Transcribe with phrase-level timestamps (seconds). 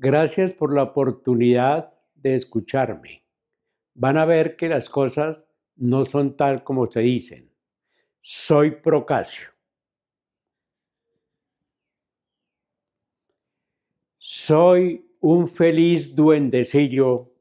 [0.00, 3.24] Gracias por la oportunidad de escucharme.
[3.94, 7.52] Van a ver que las cosas no son tal como se dicen.
[8.20, 9.48] Soy Procasio.
[14.18, 17.32] Soy un feliz duendecillo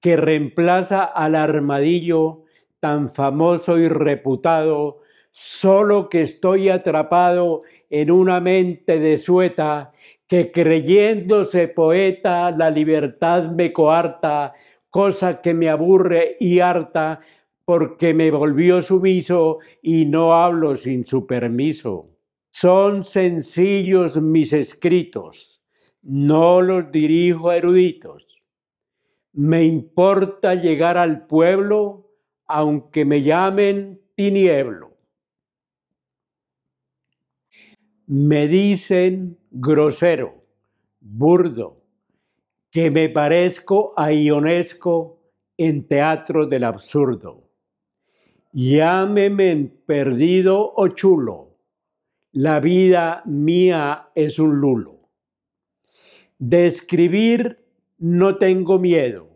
[0.00, 2.44] que reemplaza al armadillo
[2.80, 9.92] tan famoso y reputado, solo que estoy atrapado en una mente de sueta
[10.26, 14.52] que creyéndose poeta la libertad me coarta,
[14.90, 17.20] cosa que me aburre y harta
[17.64, 22.10] porque me volvió sumiso y no hablo sin su permiso.
[22.50, 25.62] Son sencillos mis escritos,
[26.02, 28.42] no los dirijo a eruditos.
[29.32, 32.10] Me importa llegar al pueblo
[32.46, 34.87] aunque me llamen tinieblo.
[38.10, 40.42] Me dicen grosero,
[40.98, 41.82] burdo,
[42.70, 45.20] que me parezco a Ionesco
[45.58, 47.50] en teatro del absurdo.
[48.54, 51.58] Llámeme perdido o chulo,
[52.32, 55.10] la vida mía es un lulo.
[56.38, 57.62] De escribir
[57.98, 59.28] no tengo miedo,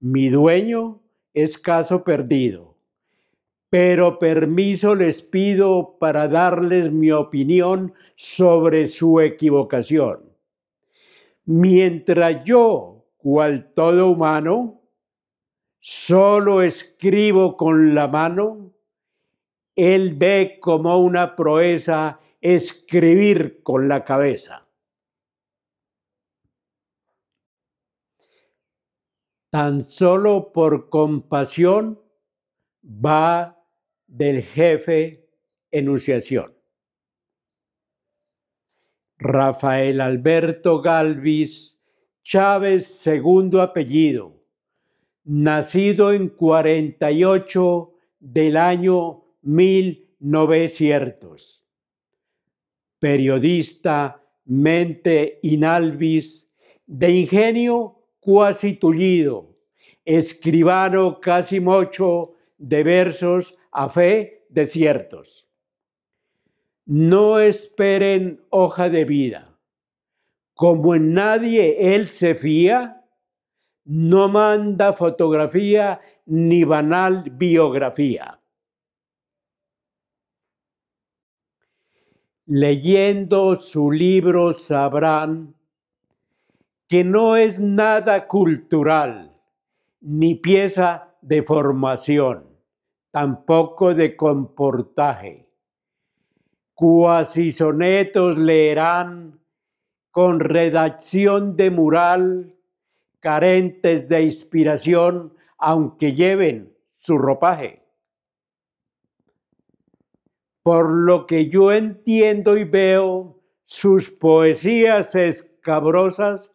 [0.00, 1.02] mi dueño
[1.34, 2.75] es caso perdido,
[3.68, 10.32] pero permiso les pido para darles mi opinión sobre su equivocación.
[11.44, 14.82] Mientras yo, cual todo humano,
[15.80, 18.72] solo escribo con la mano,
[19.74, 24.66] él ve como una proeza escribir con la cabeza.
[29.50, 32.00] Tan solo por compasión
[32.84, 33.55] va
[34.06, 35.26] del jefe
[35.70, 36.54] enunciación.
[39.18, 41.78] Rafael Alberto Galvis
[42.22, 44.42] Chávez, segundo apellido,
[45.24, 51.64] nacido en 48 del año 1900.
[52.98, 56.50] Periodista, mente inalvis,
[56.86, 59.56] de ingenio cuasi tullido,
[60.04, 65.46] escribano casi mocho de versos a fe desiertos.
[66.86, 69.58] No esperen hoja de vida.
[70.54, 73.04] Como en nadie él se fía,
[73.84, 78.40] no manda fotografía ni banal biografía.
[82.46, 85.54] Leyendo su libro sabrán
[86.88, 89.36] que no es nada cultural,
[90.00, 92.45] ni pieza de formación,
[93.16, 95.48] tampoco de comportaje
[96.74, 99.40] cuasi sonetos leerán
[100.10, 102.54] con redacción de mural,
[103.20, 107.86] carentes de inspiración, aunque lleven su ropaje.
[110.62, 116.52] Por lo que yo entiendo y veo, sus poesías escabrosas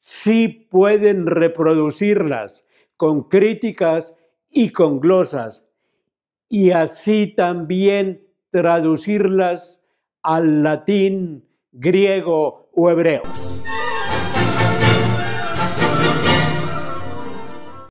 [0.00, 2.64] sí pueden reproducirlas
[2.96, 5.69] con críticas y con glosas,
[6.50, 9.80] y así también traducirlas
[10.22, 13.22] al latín, griego o hebreo.